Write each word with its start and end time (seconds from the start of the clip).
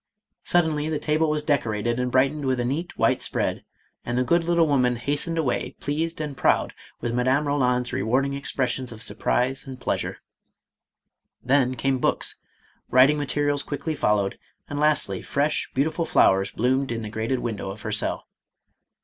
Suddenly 0.43 0.89
the 0.89 0.97
table 0.97 1.29
was 1.29 1.43
decorated 1.43 1.99
and 1.99 2.11
brightened 2.11 2.45
with 2.45 2.59
a 2.59 2.65
neat, 2.65 2.97
white 2.97 3.21
spread, 3.21 3.63
and 4.03 4.17
the 4.17 4.23
good 4.23 4.43
little 4.45 4.65
woman 4.65 4.95
hastened 4.95 5.37
away 5.37 5.75
pleased 5.79 6.19
and 6.19 6.35
proud 6.35 6.73
with 7.01 7.13
Madame 7.13 7.47
Roland's 7.47 7.93
rewarding 7.93 8.33
expressions 8.33 8.91
of 8.91 9.03
surprise 9.03 9.63
and 9.67 9.79
pleasure. 9.79 10.17
Then 11.43 11.75
came 11.75 11.99
books; 11.99 12.37
writing 12.89 13.19
materials 13.19 13.61
quickly 13.61 13.93
followed, 13.93 14.39
and 14.67 14.79
lastly 14.79 15.21
fresh, 15.21 15.69
beautiful 15.75 16.05
flowers 16.05 16.49
bloomed 16.49 16.91
in 16.91 17.03
the 17.03 17.09
grated 17.11 17.37
window 17.37 17.69
of 17.69 17.83
her 17.83 17.91
cell. 17.91 18.25